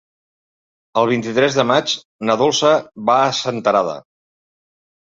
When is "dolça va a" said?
2.45-3.31